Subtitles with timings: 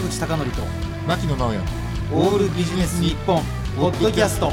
[0.00, 0.62] 坂口孝則と
[1.06, 1.58] 牧野直哉
[2.12, 3.42] オールビジネス日本
[3.76, 4.50] ポッドキャスト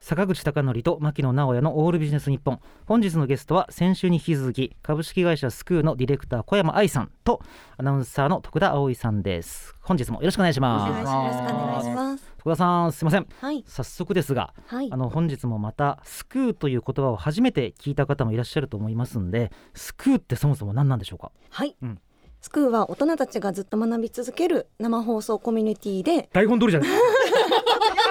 [0.00, 7.40] 坂口孝則と牧野直哉のオールビジネス日本本日のゲストは先週に引き続き株式会社スクーのディレクター小山愛さんと
[7.78, 12.24] アナウンサーの徳田葵さんです本日もよろしくお願いしますよろしくお願いします。
[12.38, 13.64] 徳田さんすいませんはい。
[13.66, 14.96] 早速ですがはいあ。
[14.96, 21.32] の本日もまたスクーという言葉を初めて聞いた方もいらっしゃると思いますんでスクーってそもそも何なんでしょうか？
[21.50, 21.76] はい。
[21.82, 22.00] うん
[22.40, 26.28] スクーは大人たちがずっと学び続ける生放送コミュニティで。
[26.32, 26.90] 台本通りじゃない。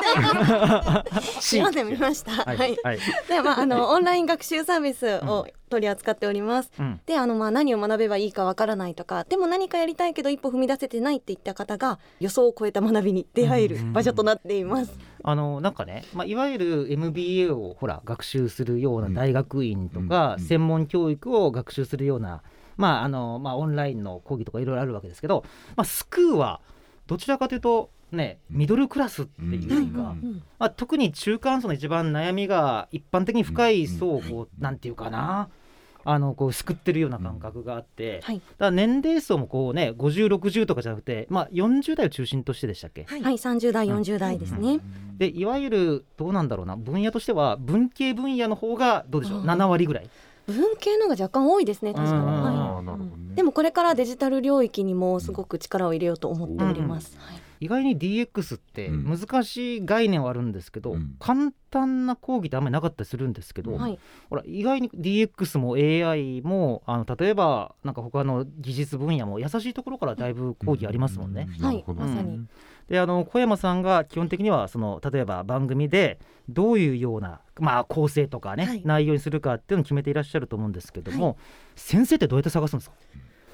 [1.41, 2.31] 読んでみました。
[2.31, 2.73] ははい。
[2.73, 2.77] い。
[2.84, 6.71] はい、で、まあ、あの、オンライン学習サービスを取り扱っております。
[6.79, 6.99] うん。
[7.05, 14.91] で、あの、まあ、何を学べばいいかわからないとか、でも何かやりたいけど一歩踏み出せてないっていった方が予想を超えた学びに出会える場所となっています。
[15.21, 20.43] あのなんかね、まあ、いわゆる MBA をほら学習するような大学院とか、うん。
[20.43, 22.41] 専門教育を学習するような、
[22.80, 25.44] まああのまあ、オンラインの講義とかいろいろあるわけですけど、
[25.76, 26.62] まあ、スクーは
[27.08, 30.16] どちらかというとねミドルクラスっていうか、
[30.58, 35.50] まあ、特に中間層の一番悩みが一般的に深い層をこうなんていうかな
[36.05, 38.38] あのこう救ってるような感覚があって、はい。
[38.38, 43.22] だから年齢層もこうね5060とかじゃなくて、まあ、40代を中心としてでしたっけ、はい。
[43.22, 44.80] 30代、40代ですね。
[45.18, 49.41] でいわゆるどうなんだろうな分野としては文系分野の方がどうでしょう？
[49.41, 50.10] あー7割ぐらい
[50.51, 51.93] 文系のが若干多いですね。
[51.93, 52.19] 確かに。
[52.19, 53.35] うんはああなるほどねい。
[53.35, 57.17] でもこれからデジタル領域にもすごく力を入れようと思っております。
[57.19, 57.38] はい。
[57.60, 59.18] 意外に DX ってうん。
[59.20, 61.15] 難しい概念はあるんですけど、うん。
[61.20, 63.99] 簡単な講義ってあんまりなかったりするんですけど、はい。
[64.29, 71.47] ほら意外に DX も AI もあの例えばなんか他の技術分野も優しいところからだいぶ講義ありますもんね。
[71.94, 72.47] まさに。
[72.90, 78.81] であの小山さんが基本的にはその例えば番組でどういうような、まあ、構成とかね、はい。
[78.84, 81.38] 内容にするかっていうのを決めていらっしゃると思うんですけども、
[81.75, 82.96] 先生ってどうやって探すんですか？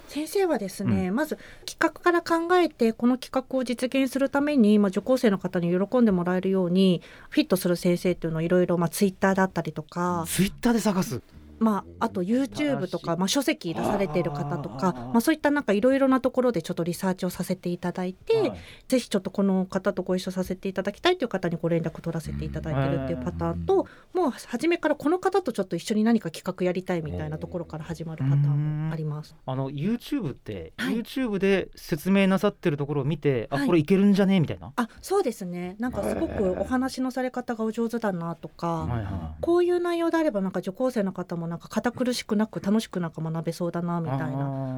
[0.08, 11.20] 先生はですね、まず企画から考えてこの企画を実現するために、まあ、受講生の方に喜んでもらえるようにフィットする先生っていうのをいろいろまあツイッターだったりとか、ツイッターで探す？
[11.58, 18.52] まあ、あと YouTube とか、まあ、書籍出されている方とかまあ、そういったなんかいろいろなところでちょっとリサーチをさせていただいて、はい。
[18.88, 29.34] ぜひちょっとこの方とご一緒させていただきたいという方にご連絡取らせていただいてるっていうパターンと、もう初めからこの方とちょっと一緒に何か企画やりたいみたいなところから始まるパターンもあります。
[29.46, 30.96] あの YouTube って、はい。
[30.96, 35.76] YouTube で説明なさってるところを見て、あはいこれいけるんじゃねみたいな、あそうですね。
[35.78, 44.26] なんかすごくお話のされ方がお上手だなとか、はいはこういう内容であればなんか受講生の方もなんか堅苦しくなく楽しくなんか学べそうだなみたいな、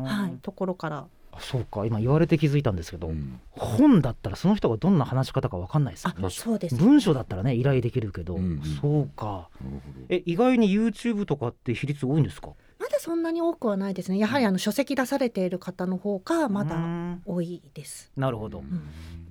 [0.04, 1.06] はい、ところから。
[1.30, 1.84] あそうか。
[1.84, 3.38] 今言われて気づいたんですけど、うん。
[3.50, 6.74] 本だったらその人がどんな話し方か分かんないですよあそうです。
[6.74, 9.48] ね文章だったらね依頼できるけど、うんうんそうか。
[9.62, 10.06] なるほど。
[10.08, 12.50] え意外に YouTube とかって比率多いんですか？
[12.78, 14.18] まだそんなに多くはないですね。
[14.18, 17.22] やはりあの書籍出されている方の方がまうだん。
[17.26, 18.10] 多いです。
[18.16, 18.64] なるほど、うん。
[18.64, 18.80] やっ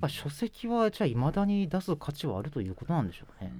[0.01, 3.51] ぱ書籍はじゃあ未だに出す価値はあるということなんでしょうね、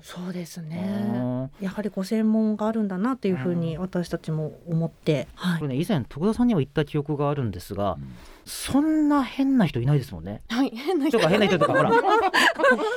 [0.00, 0.76] そうですうね。
[0.80, 5.58] んやはりご専門があるんだなっていうふうに私たちも思って、はい。
[5.60, 8.14] これね以前徳田さんにも言った記憶があるんですが、うん。
[8.44, 10.42] そんな変な人いないですもんね。
[10.48, 10.70] はい。
[10.70, 11.18] 変な人。
[11.18, 11.90] とか変な人とかほら。
[11.90, 11.96] こ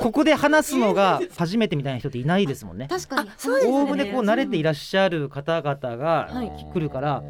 [0.00, 2.86] ここで話すのが初めてみたいな人っていないですもんね。
[2.88, 3.30] 確かに。
[3.36, 3.72] そうですね。
[3.72, 6.50] おおむねこう慣れていらっしゃる方々がはい。
[6.72, 7.22] 来るから、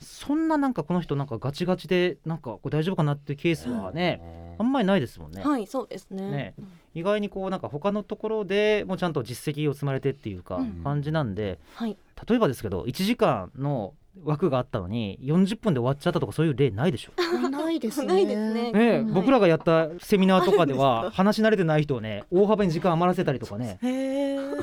[0.00, 4.20] そんななんかこの人なんかガチガチでなんかこれ大丈夫かなっていうケースはね、
[4.60, 5.42] あんまりないですもんね。
[5.42, 6.30] はい、そうですね。
[6.30, 6.54] ね
[6.94, 11.96] 意外にこうなんか他のところでもうちゃんと実績を積まれてっていうかうん感じなんで、はい。
[12.28, 17.12] 例えばですけど1時間の枠があったのに40分で終わっちゃったとかそういう例ないでしょ？
[17.48, 18.06] ないですね。
[18.06, 23.78] ないですねねえ、はい僕らがやったセミナーとかでは話し慣れてない人をね大幅に時間余らせたりとかね。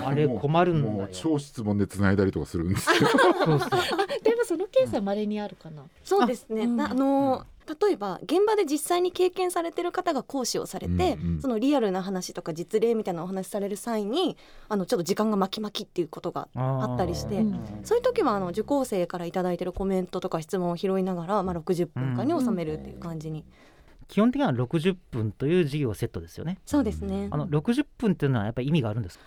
[0.05, 1.07] あれ困るんだ。
[1.11, 3.69] 超質問で繋いだりとかするんですけどそうそう
[4.23, 5.83] でもそのケースは稀にあるかな。
[6.03, 6.61] そうですね。
[6.61, 10.99] あうんなあの例えば現場で実際に経験されてる方が講師をされて、うん
[11.35, 11.41] うん。
[11.41, 14.37] そのリアルな話とか実例みたいなお話しされる際に
[14.69, 17.59] あのちょっと時間が巻き巻きっていうことがあったりしてうん。
[17.83, 23.43] そういう時はあの受講生から頂いただいてるコメントとか質問を拾いながら、まあ、60分間に収めるっていう感じに、
[24.07, 26.59] 基本的には60分という授業セットですよね。
[26.65, 27.27] そうですね。
[27.31, 29.25] あの60分っていうのはやっぱり意味があるんですか？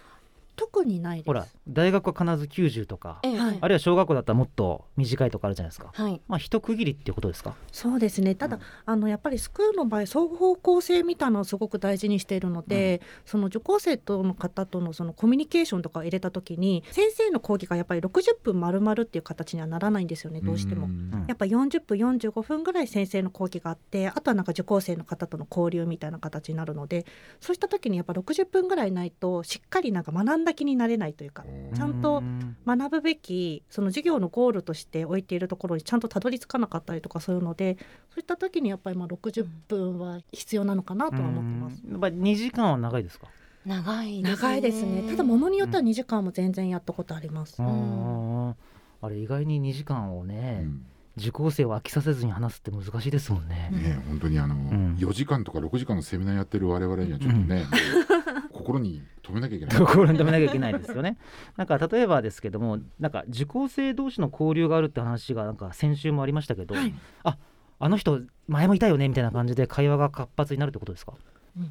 [0.61, 1.27] 特にないです。
[1.27, 5.91] ほら大学は必ず90とかええはいあるいは小学校だったらもっと短いとかあるじゃないですか。
[5.95, 7.55] はいまあ一区切りっていうことですか？
[7.73, 20.89] そうですねただ、あのやっぱりスクールの場合双方向性みたいなのをすごく大事にしているので、その受講生との方とのそのコミュニケーションとかを入れた時に先生の講義がやっぱり60分丸々っていう形にはならないんですよねどうしても。
[20.89, 27.07] んやっぱ40分45分ぐらい先生の講義があってあとはなんか受講生の方との交流みたいな形になるので
[27.41, 31.44] そうした時にやっぱ60分ぐらいないとしっかりなんか学んだだ気になれないというか
[31.75, 32.56] ちゃんとうん。
[32.67, 37.79] 学ぶべきその授業のゴールとして置いているところにちゃんとたどり着かなかったりとかするので
[38.11, 41.82] そういった時にやっぱりまあ60分は必要なのかなとは思ってます。
[41.85, 41.93] うん。
[41.93, 43.29] やっぱり2時間は長いですか？
[43.67, 44.37] 長いですね。
[44.37, 45.02] 長いですね。
[45.11, 47.56] ただものによっては2時間も全然やったことあります。
[47.62, 48.55] あー。
[49.02, 50.82] あれ意外に2時間をうね、ん。
[51.17, 53.69] 受講生を飽きさせずに話すって難しいですもんね。
[53.73, 54.97] ね本当にあの、ん。
[54.99, 57.64] 4時間とか6時間のセミナーやってる我々にはちょっとね、
[58.71, 59.77] 心に留めなきゃいけない。
[59.79, 61.17] 心に留めなきゃいけないですよね。
[61.57, 66.95] なんか例えばですけども、なんか受講生同士の交流があるって話がなんか先週もありましたけど、はい
[67.25, 67.37] あ
[67.83, 71.15] あの人前もいたよねみたいな感じで会話が活発になるってことですか？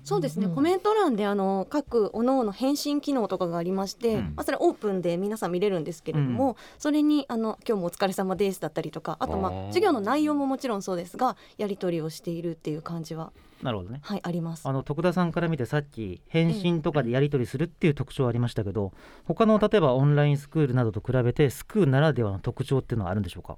[0.03, 4.21] そうですね、んコメント欄であの各各々返信機能とかがありまして、うん。
[4.35, 13.31] まあ、それはオープンで皆さん見れるんですけれども、それにあの「今日もお疲れ様です」だったりとかあとまあ授業の内容ももちろんそうですがやり取りをしているっていう感じは、
[13.63, 13.99] なるほどね。
[14.03, 14.67] はい、あります。
[14.67, 14.71] あ。
[14.71, 18.93] の徳田さんから見てさっき返信とかでやり取りするっていう特徴ありましたけど
[19.25, 23.57] 他の例えばオンラインスクールなどと比べてスクールならではの特徴っていうのはあるんでしょうか、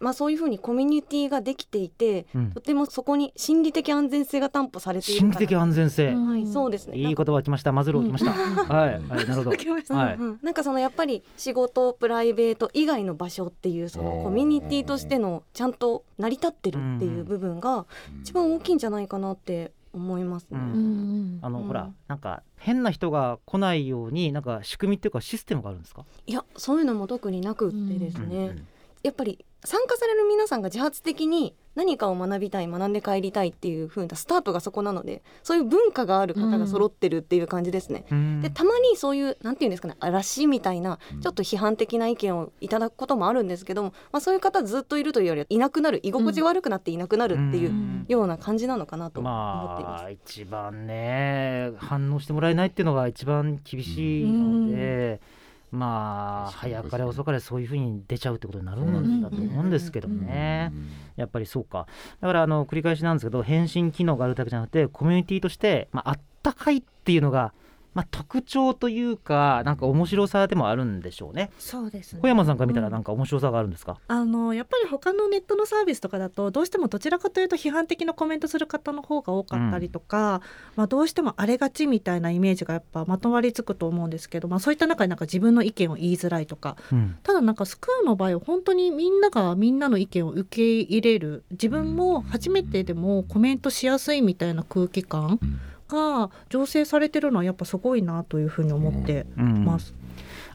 [0.00, 2.52] まあ、そういうふうにコミュニティができていてうん。
[2.52, 6.96] とてもそこに心理的安全性が担保されている心理的安全性、はい、そうですね。
[6.96, 7.72] いい言葉が来ました。
[7.72, 9.50] マズロー来ました、はい、はい、なるほど。
[9.94, 10.14] はい。
[10.14, 10.26] うん。
[10.26, 17.86] うんなんかそのやっぱり仕事プライベート以外の場所っていうそのコミュニティとしてのちゃんと成り立ってるっていう部分が
[18.20, 20.58] 一番大きいんじゃないかなって思いますね。
[20.58, 20.62] うん。
[20.62, 28.66] うんうんあの、うんほらなんか変な人が来ないようになんか仕組みっていうかシステムがあるんですか、いやそういうのも特になくってですね、うん
[29.02, 38.04] やっぱり参加される皆さんが自発的に何かを学びたい学んで帰りたいっていう風なスタートがそこなのでそういう文化がある方が揃ってるっていう感じですね。
[38.10, 50.02] うんでたまにそういうなんていうんですかね嵐みたいなうんちょっと批判的な意見をいただくこともあるんですけども、まあ、そういう方ずっといるというよりはいなくなる居心地悪くなっていなくなるっていううんような感じなのかなと思っています。
[50.02, 55.20] まあ一番ね反応してもらえないっていうのが一番厳しいので、
[55.70, 60.72] まあ早かれ遅かれそういうふうに出ちゃうってことになるんだと思うんですけどね。
[61.16, 61.86] やっぱりそうか。
[62.20, 67.52] だからあの繰り返しなんですけど返信機能があるだけじゃなくてコミュニティとして、まああったかいっていうのが、
[67.98, 71.50] まあ、特徴というかなんか面白さでもあるんでしょうね。
[71.58, 72.20] そうですね。
[72.22, 80.42] 小山さんから見たらなんか面白さがあるんですか、あのやっぱり他のネットのサービスとかだとどうしてもどちらかというと批判的なコメントする方の方が多かったりとか、
[80.76, 87.18] まあ、どうしても荒れがちみたいなイメージがやっぱまとわりつくと思うんですけど、まあ、そういった中でなんか自分の意見を言いづらいとかうん。
[87.24, 91.42] ただなんかスクールの場合は本当にみんながみんなの意見を受け入れる。
[91.50, 95.40] 自分も初めてでもコメントしやすいみたいな空気感
[95.88, 99.64] が醸成されてるのはやっぱすごいなというふうに思ってうん。
[99.64, 99.94] ます。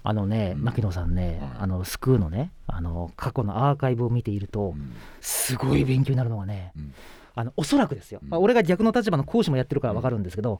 [0.03, 0.63] あのねうん。
[0.63, 1.51] 牧野さんね、はい。
[1.61, 4.75] あのスクーのねあの過去のアーカイブを見ていると
[5.21, 6.93] すごい勉強になるのがね、うん。
[7.35, 8.29] あのおそらくですよ、うん。
[8.29, 10.59] まあ、俺が逆の立場の講師もやってるから分かるんですけど、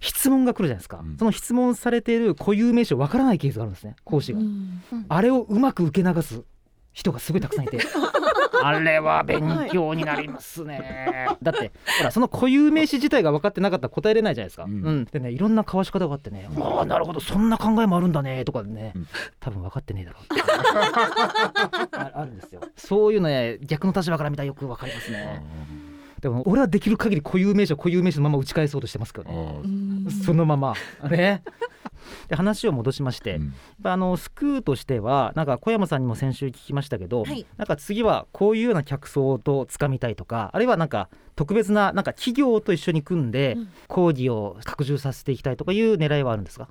[0.00, 1.16] 質問が来るじゃないですか、うん。
[1.16, 4.82] その質問されている固有名詞を分からないケースがあるんですね講師が、うん。
[5.08, 6.42] あれをうまく受け流す
[6.92, 7.78] 人がすごいたくさんいて。
[8.60, 15.00] あれは勉強になりますね、 だってほらその固有名詞自体が分かってなかったら答えれないじゃないですか、ううん。
[15.02, 19.08] んでねいろんな交わし方があってね「ああなるほどそんな考えもあるんだね」とかね、うん
[19.38, 20.42] 多分分かってねえだろうって。
[21.96, 22.60] ああるんですよ。
[22.76, 25.42] そういうのね逆の立場から見たらよく分かりますね
[26.20, 29.60] でも俺はできる限り固有名詞を固有名詞のまま打ち返そうとしてますけどね。
[29.64, 30.06] うん。
[30.10, 30.74] そのまま。
[31.10, 31.42] ね。
[32.28, 33.40] で話を戻しまして、やっ
[33.82, 37.46] ぱあのスクーとしてはなんか小山さんにも先週聞きましたけど、はい。
[37.56, 43.68] なんか次はこういうような客層とつかみたいとかあるいはなんか特別ななんか企業と一緒に組んでうん。
[43.88, 46.68] 講義を拡充させていきたいとかいう狙いはあるんですか、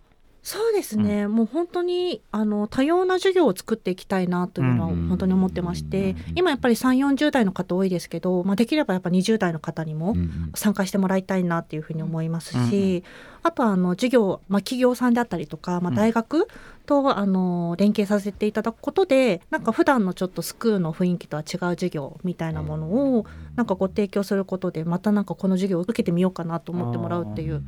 [0.48, 10.16] そうですね、もう本当にあの多様な授業を作っていきたいなというのはうん本当に思ってまして、うん今やっぱり3 4 0代の方多いですけど、まあ、できればやっぱ20代の方にも
[10.56, 13.04] 参加してもらいたいなっていうふうに思いますし、
[13.44, 15.96] あとはあの授業、まあ、企業さんであったりとか、まあ、うん。
[15.96, 16.48] 大学
[16.86, 22.88] とあの連携させていただくことでなんか普段のちょっとスクールの雰囲気とは違う授業みたいなもの
[23.18, 23.25] を
[23.58, 27.62] なんかご提供することでまたなんかこの授業を受けてみようかなと思ってもらうっていう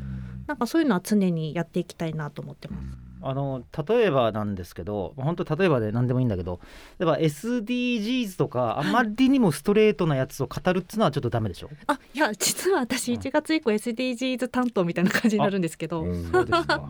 [0.50, 2.84] なんかそういうのは常にやっていきたいなと思ってます。
[3.22, 6.60] あの例えばなんですけど本当例えばで何でもいいんだけど
[7.00, 11.70] 例えば SDGs とかあまりにもストレートなやつを語るっていうのはちょっとダメでしょ？
[11.88, 16.04] あいや実は私1月以降 SDGs 担当みたいな感じになるんですけど。
[16.04, 16.10] そ
[16.42, 16.90] うですか。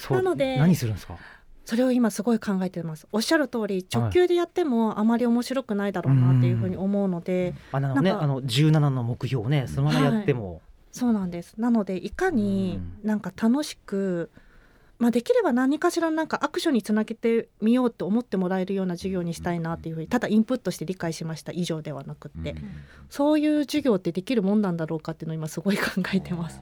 [0.00, 1.16] そうなので何するんですか？
[1.64, 3.06] それを今すごい考えてます。
[3.12, 10.62] おっしゃる通り直球でやってもあまり面白くないだろうなっていうふうに思うので、あのねあの17の目標をねそのままやっても、
[10.98, 11.54] そうなんです。
[11.58, 14.30] なのでいかにうなんか楽しく、
[14.98, 21.52] まあ、できれば何かしらなんかアクションにつなげてみようと思ってもらえるような授業にしたいなっていうふうにただインプットして理解しました。
[21.52, 22.56] 以上ではなくって、
[23.08, 26.60] そういう授業ってできるもんなんだろうかっていうのを今すごい考えてます。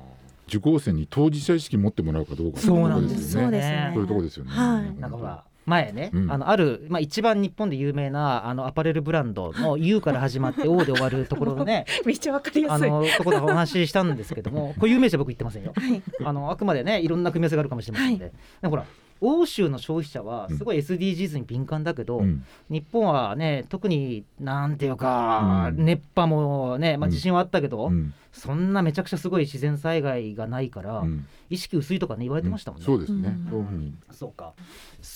[0.48, 3.36] 受講生に当事者意識持ってもらうかどうかそうなんです。
[3.36, 3.90] よそうですね。
[3.94, 4.50] そういうとこですよね。
[4.50, 5.00] はい。
[5.00, 12.88] なんかほら前ね、うんあのある、まあ、一番日本で有名なあのアパレルブランドの U から始まって O で終わるところのね めっちゃわかりやすい。
[12.88, 15.72] あのところでお話ししたんですけども これ有名者僕言ってませんよ。
[15.74, 18.32] はいあのあくまでねいろんな組み合わせがあるかもしれませんので、で
[18.62, 18.84] もほら
[19.20, 32.86] 欧州の消費者はすごい SDGs に敏感だけど、うん日本はね特になんていうか、うん熱波もね、まあ、地震はあったけど、うんそんなめちゃくちゃすごい自然災害がないから、うん意識薄いとかね言われてましたもんね。
[32.86, 33.98] そうですねうん。
[34.10, 34.52] そうか。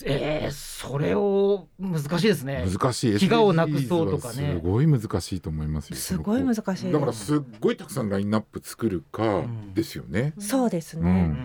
[0.05, 2.65] えー、それを難しいですね。
[2.73, 3.15] 難しい。
[3.15, 5.97] 飢餓をなくそうとかねすごい難しいと思いますよ。
[5.97, 6.93] すごい難しい。
[6.93, 9.43] だからすっごいたくさんラインナップ作るか
[9.75, 10.35] ですよね。
[10.39, 11.37] そうですね。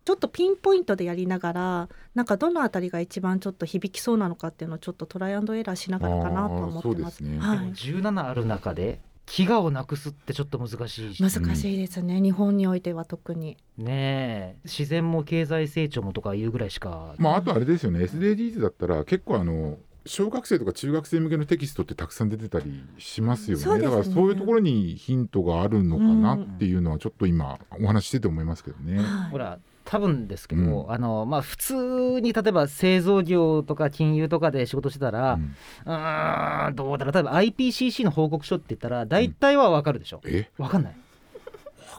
[0.00, 6.88] うんうんちょっとピンポイントでやりながらなんかどのあたりが一番ちょっと響きそうなのかっていうのをちょっとトライアンドエラーしながらかなとは思ってます。
[6.88, 7.72] あーそうですねはいでも。
[7.72, 13.56] 17ある中で飢餓をなくすってちょっと難しいし難しいですね、日本においては特に。
[13.78, 18.00] ねえ自然も経済成長もとかいうぐらいしか、まああとあれですよね。
[18.00, 23.64] SDGs だったら結構あの小学生とか中学生向けのテキストってたくさん出てたりしますよね。
[23.78, 28.98] ねだからそういうところにヒントがあるのかなっていうのはちょっと今お話ししてて思いますけどね。
[28.98, 29.58] はいほら
[29.90, 30.92] 多分ですけど、うん。
[30.92, 37.12] あのまあ普通に例えば製造業とか金融とかで仕事してたら、ううんどうだろう。
[37.12, 40.48] 例えば IPCC の報告書って言ったら大体はわかるでしょ、え？
[40.58, 40.92] わかんない。
[40.92, 40.98] わ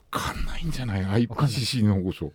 [0.09, 2.31] かんないんじゃない？IPCC の保護書。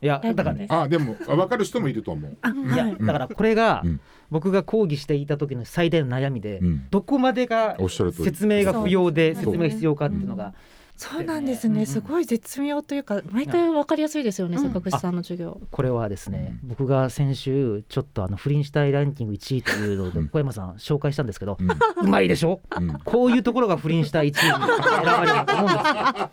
[0.00, 2.36] いやだからねあでもあわかる人もいると思う。
[2.42, 2.76] あい。
[2.76, 4.00] やはいだからこれがうん。
[4.30, 6.86] 僕が講義していた時の最大の悩みで、うん。
[6.90, 8.24] どこまでがおっしゃる通り。
[8.26, 10.52] 説明が不要で説明が必要かっていうのが、
[10.98, 14.64] そうなんですうんね、すごい絶妙というか毎回わかりやすいですよね、うん。
[14.64, 15.60] 坂口さんの授業。
[15.70, 16.68] これはですね、うん。
[16.70, 21.56] 僕が先週ちょっとあの不倫したいランキング1位というのでうん小山さん紹介したんですけど、
[22.02, 22.60] うまいでしょ？
[22.76, 22.98] うん。
[23.04, 26.30] こういうところが不倫したい1位に選ばれると思うんですよ。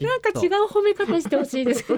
[0.00, 1.84] なんか違う褒め方してほしいです。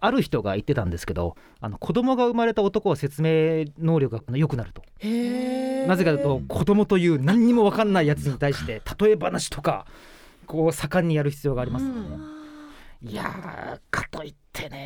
[0.00, 4.82] ある人が言ってたんですけどあの子供が生まれた男は説明能力が良くなると。
[5.86, 9.86] なぜかというと子供という何にも分かんないやつに対して例え話とか
[10.46, 12.36] こう盛んにやる必要がありますよね。
[13.02, 14.85] いやーかといってね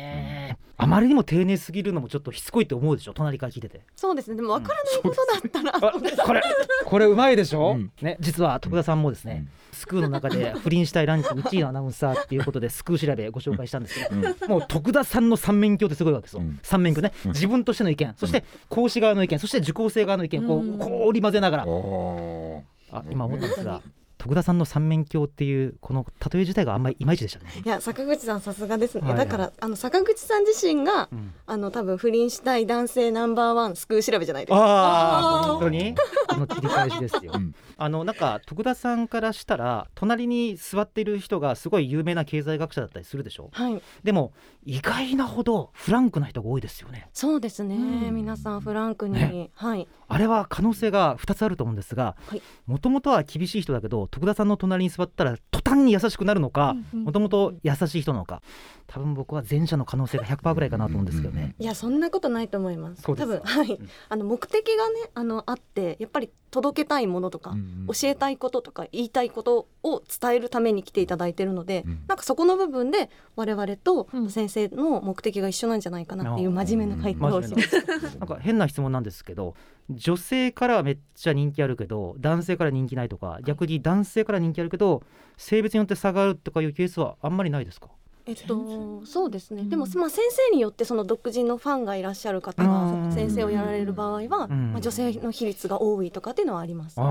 [0.91, 3.13] まりにも丁寧すぎるのもちょっとしつこいって思うでしょ？
[3.13, 3.81] 隣から聞いてて。
[3.95, 4.35] そうですね。
[4.35, 5.91] でもわからないことだったら、あ
[6.25, 6.41] これ
[6.85, 7.91] これうまいでしょ、うん。
[8.01, 14.49] ね、実は徳田さんもですね、スクーの中で不倫したいランキング1位のアナウンサーっていうことで スクー調べご紹介したんですけど、うん。
[14.49, 16.59] もう徳田さんの三面鏡ってすごいわけですよ、うん。
[16.61, 17.31] 三面鏡ね、うん。
[17.31, 20.77] 自分としての意見そして講師側の意見そして受講生側の意見こううん。
[20.77, 21.63] こう織り交ぜながら。
[21.63, 23.81] あ今思ったんですが
[24.21, 27.49] 徳田さんの三面鏡っていうこの例え自体があんまりいまいちでしたね。
[27.65, 29.11] いや坂口さんさすがですね、はい。
[29.13, 31.33] はいだからあの坂口さん自身がうん。
[31.47, 34.63] あの多分不倫したい男性ナンバーワンスクー調べじゃないですか。
[34.63, 35.95] ああ本当に？
[36.29, 37.31] この切り返しですよ。
[37.33, 37.55] うん。
[37.77, 43.49] あのなんか徳田さんからしたら隣に座っている人がすごい有名な経済学者だったりするでしょ？
[43.51, 43.81] はい。
[44.03, 47.09] でも意外なほどフランクな人が多いですよね。
[47.11, 48.15] そうですね、うん。
[48.15, 49.49] 皆さんフランクに、ね。
[49.55, 49.87] はい。
[50.07, 52.41] あれは可能性が2つあると思うんですがはい。
[52.67, 57.05] もともとは厳しい人だけど徳田さんの隣に座ったら途端に優しくなるのかうんうん。
[57.05, 58.41] もともと優しい人なのか
[58.87, 61.55] 多分僕は前者の可能性が100%ぐらいかなと思うんですけどね。
[61.57, 63.03] いやそんなことないと思います。
[63.03, 63.89] 多分はい、うん。
[64.09, 72.03] あの目的がねあのあってやっぱり届けたいものとか、うん教えたいこととか言いたいことを伝えるために来ていただいてるので、うん。
[72.07, 74.29] なんかそこの部分で我々とうん。
[74.29, 77.87] 先生の目的が一緒なんじゃないかなっていう真面目な回答をしました。
[78.19, 79.55] なんか変な質問なんですけど
[79.89, 85.03] 女性からはめっちゃ人気あるけど男性から人気ないとか逆に男性から人気あるけど
[85.37, 87.87] 性別によって差があるとかいうケースはあんまりないですか？
[88.27, 89.69] えっと、そうですね、うん。
[89.69, 93.09] でも、まあ、先生によってその独自のファンがいらっしゃる方うん。
[93.09, 94.73] が先生をやられる場合は、うん。
[94.73, 97.01] まあ、女性の比率が多いとかっていうのはあります。
[97.01, 97.09] あうん。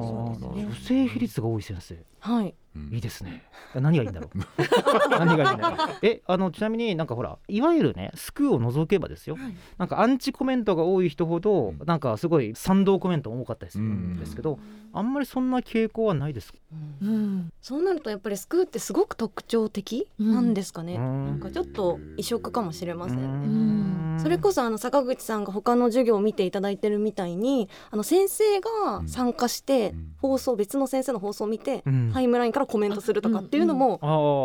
[0.00, 0.64] ーそうですね。
[0.66, 1.96] 女性比率が多い先生。
[2.20, 2.52] はい、うん
[2.92, 3.42] いいですね。
[3.74, 4.38] 何がいいんだろう。
[5.10, 5.88] 何がいいんだろう。
[6.02, 9.36] え、あのちなみになんかほら、いわゆるね、スクーを除けばですよ。
[9.36, 9.54] はい。
[9.78, 11.86] なんかアンチコメントが多い人ほど、うん。
[11.86, 14.58] なんかすごい賛同コメントも多かったりするんですけど、
[14.92, 16.58] あんまりそんな傾向はないですか？
[17.02, 17.52] うん。
[17.60, 21.26] そうなるとやっぱりスクーってすごく特徴的なんですかね、うん。
[21.26, 23.18] なんかちょっと異色かもしれません。
[23.18, 24.16] ね。
[24.16, 24.20] ん。
[24.20, 30.12] それこそあの坂口さんが他の授業を見ていただいてるみたいにあの先生が参加してうん。
[30.18, 32.10] 放送別の先生の放送を見てうん。
[32.12, 33.98] タイムラインからコメントするとかっていうのも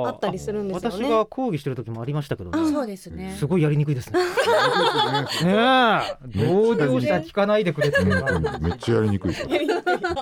[0.07, 0.97] あったりするんですよね。
[0.97, 2.71] 私が講義してる時もありましたけどね。
[2.71, 3.35] そうですね。
[3.37, 4.19] すごいやりにくいですね。
[5.43, 5.51] ね。
[6.35, 8.11] え、同業者聞かないでくれってめ
[8.71, 9.31] っちゃやりにくい。
[9.31, 9.47] ですよ。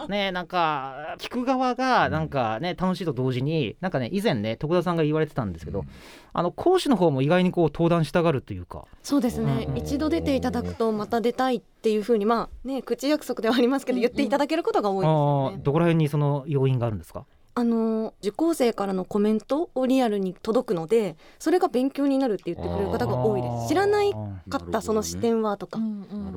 [0.07, 5.85] ねえなんか聞く側がなんかね楽しいと同時になんかね以前ね徳田さんが言われてたんですけど、
[6.33, 8.85] あの講師の方も意外にこう登壇したがるというか。
[9.03, 9.77] そうですね、うん。
[9.77, 15.57] 一度出ていただくとまた出たいっていうふうにまあね口約束ではありますけど言っていただけることが多いですあよね。
[15.57, 15.63] ー。
[15.63, 17.25] どこら辺にその要因があるんですか？
[17.59, 23.67] あの受講生からのコメントをリアルに届くのでそれが勉強になるって言ってくれる方が多いです。
[23.67, 24.13] 知らない
[24.49, 25.79] かったその視点はとか、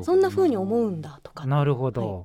[0.03, 1.47] そんな風に思うんだとか。
[1.47, 2.25] なるほど、はい。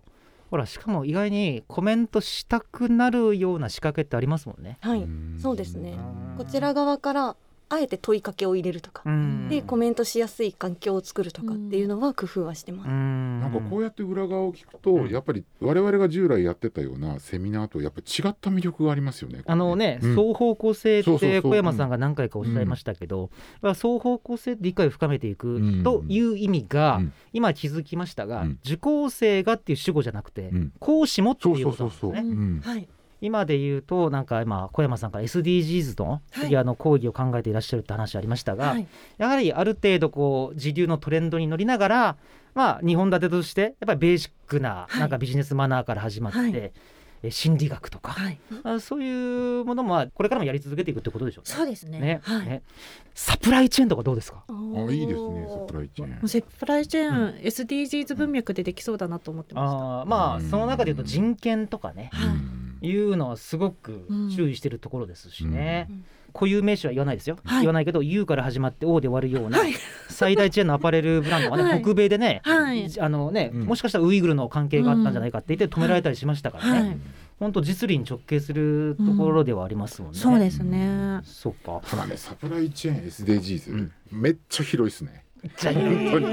[0.50, 4.80] ほらしかも意外にコメントしたくなるような仕掛けってありますもんね。
[4.82, 5.08] はい、
[5.40, 5.98] そうですね。
[6.38, 7.36] こちら側から
[7.70, 9.04] あえて問いかけを入れるとか、
[9.50, 12.90] でコメントしやすい環境を作るとかっていうのは工夫はしてます。
[12.90, 19.44] なんかこうやって裏側を聞くと、やっぱり我々が従来やってたようなセミナーとやっぱ違った魅力がありますよね。
[19.46, 23.32] あのね、うん、双方向性って小山さんが何回かおっしゃいましたけど、
[23.62, 27.02] うん、双方向性理解を深めていくという意味が、
[27.34, 31.84] 今気づきましたが、受講生がっていう主語じゃなくて、講師もっていうこと
[32.14, 32.72] なんですね。
[32.72, 32.88] はい。
[33.22, 42.18] 今で言うとなんか今小山さんから SDGs の次あの講義を考えていらっしゃるって話ありましたが、はい、やはりある程度こう時流のトレンドに乗りながら
[42.54, 46.72] まあ2本立てとしてやっぱりベーシックななんかビジネスマナーから始まって、はい
[47.32, 51.56] 心理学とか、はい、あそういうものもこれからもやり続けていくってことでしょうね。
[51.56, 52.00] そうですね。
[52.00, 52.62] ねはい、ね
[53.16, 54.44] サプライチェーンとかどうですか？
[54.48, 54.54] あ
[54.92, 56.28] いいですねサプライチェーン。
[56.30, 60.02] サプライチェーン、うん、SDGs 文脈でできそうだなと思ってました。
[60.02, 62.12] あまあその中で言うと人権とかね。
[62.14, 65.90] うんいうのはすごく注意してるところですしね。
[66.34, 69.60] 固有名詞は言わないですよ、はい、言わないけど「U」から始まって「O」で終わるような、
[70.08, 77.00] 最大チェーンのアパレルブランドがね、はい、北米でね,、あのね、もしかしたらウイグルの関係があったんじゃないかって言って止められたりしましたからね。
[77.40, 80.12] 本当実利に直結するところではありますもん。
[80.12, 80.18] ね。
[80.18, 81.22] そうですね。
[81.24, 81.82] そうか。
[81.88, 85.24] ただねサプライチェーン SDGs、めっちゃ広いですね。
[85.56, 86.26] じゃ本当に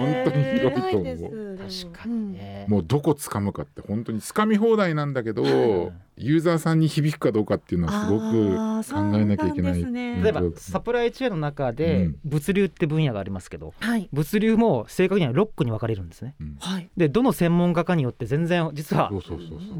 [0.00, 1.58] 本当に広いと思う。
[1.58, 2.66] 確かにね。
[2.68, 5.44] もうどこ掴むかって本当に掴み放題なんだけど、
[6.16, 8.56] ユーザーさんに響くかどうかっていうのはすごく
[9.10, 9.84] 考えなきゃいけない。
[9.84, 16.34] ね、例えばサプライチェーンの中で物流って分野がありますけど、うん、物流も正確にはロックに分かれるんですね。
[16.40, 16.58] うん、
[16.96, 19.10] でどの専門家かによって全然実は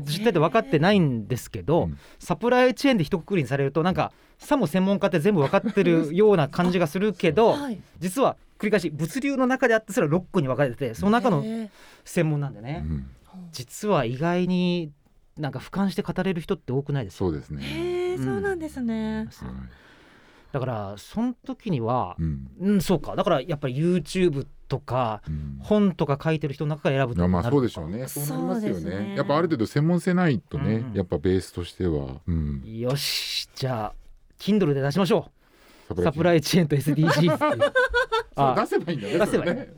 [0.05, 11.45] 実態で分かってないんですけど、サプライチェーンで一括りにされるとなんかさも専門家って全部分かってるような感じがするけど、はい、実は繰り返し物流の中であってそれはロックに分かれててその中の
[12.05, 12.87] 専門なんでね、
[13.53, 14.91] 実は意外に
[15.37, 17.63] なんか俯瞰して語れる人って多くないですそうですね。
[17.63, 19.29] へえ、そうなんですね。
[20.53, 23.17] だからその時には、うん、うん、そうか。
[23.17, 28.07] だからやっぱり YouTube とか、うん、本とか書いてる人の中から選ぶとまあそうでしょうね。
[28.07, 32.21] そうなりますよね、ね、やっぱある程度専門性ないとね、うん、やっぱベースとしては、
[32.65, 33.49] よし。
[33.57, 33.95] じゃあ
[34.39, 35.44] Kindle で出しましょう
[36.03, 37.73] サプライチェーンと SDGs ってい う。
[38.37, 38.55] あ。
[38.61, 39.69] 出せばいいんだね出せばいい、ね、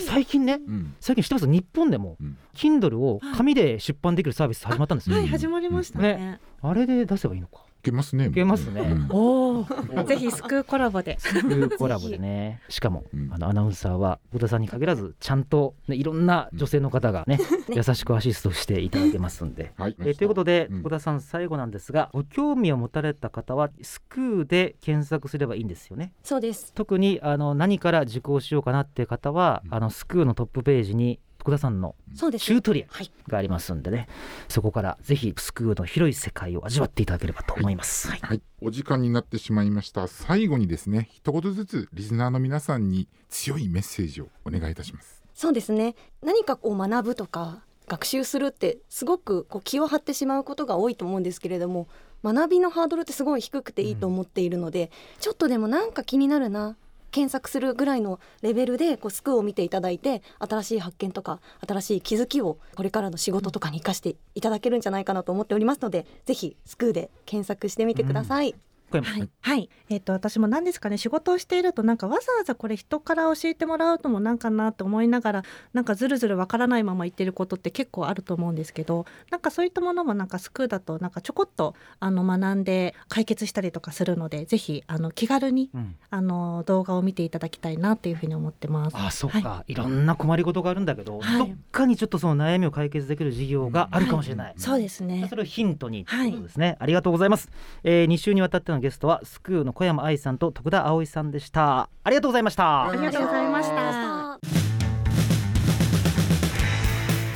[0.00, 1.46] 最近ね、うん、最近知ってます？
[1.46, 8.26] 日本でも、うん、Kindle を紙で出版できるサービス始まったんですよ、はい、始まりましたね、ね、あれで出せばいいのかけますね。
[8.26, 8.96] いけますね。
[9.10, 9.64] おお、
[10.06, 11.16] ぜひスクーコラボで。
[11.18, 12.60] スクーコラボでね。
[12.68, 17.38] しかも、あのアナウンサーは小田さんに限らずちゃんとねいろんな女性の方がね
[17.74, 19.72] 優しくアシストしていただけますんで。
[19.76, 19.96] はい。
[20.00, 26.12] えということで小田さん最後なんですが、ご興味を持たれた方はスクーで検索すればいいんですよね。
[26.22, 26.72] そうです。
[26.74, 34.08] 特にあの何から受講しようかなっていう方は、あのスクーのトップページに福田さんのチュートリアがありますんでね、はい、
[34.48, 40.06] そこからぜひスクーの広い世界を味わっていただければと思います、はい、はい、お時間になってしまいました。
[40.06, 45.22] 最後にですね一言ずつリスナーの皆さんに強いメッセージをお願いいたします。
[45.34, 45.96] そうですね。
[46.22, 51.88] 何かこう学ぶとか学習するってすごくこう気を張ってしまうことが多いと思うんですけれども
[52.22, 56.76] 学びのハードルってすごい低くていいと思っているので、うん、ちょっとでもなんか気になるな
[57.10, 68.50] 検索するぐらいのレベルでこうスクーを見ていただいて新しい発見とか新しい気づきをこれからの仕事とかに生かしていただけるんじゃないかなと思っておりますのでぜひスクーで検索してみてください。
[68.50, 88.96] うんはい、はい、えっ、ー、と私も何ですかね仕事をしているとなんかわざわざこれ人から教えてもらうともなんかなと思いながらなんかずるずるわからないまま言ってることって結構あると思うんですけどなんかそういったものもなんかスクーだとなんかちょこっとあの学んで解決したりとかするのでぜひあの気軽に、うん、あの動画を見ていただきたいなというふうに思ってます。
[88.96, 94.46] あそうか、はい、いろんな困りごとがあるんだけど、はい、どっかにちょっとその悩みを解決できる事業があるかもしれない。
[94.48, 95.26] はい、そうですね。
[95.28, 96.76] それをヒントにということですね。
[96.80, 97.50] ありがとうございます。
[97.84, 101.90] えー、2週にわたってのゲストはスクーの小山愛さんと徳田葵さんでした。
[102.02, 102.88] ありがとうございました。
[102.88, 104.38] ありがとうございました。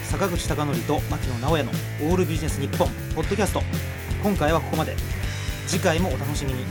[0.04, 3.61] 坂口孝則と牧野直哉のオールビジネス日本ポッドキャスト。
[4.22, 4.96] 今回はここまで。
[5.66, 6.64] 次回もお楽しみに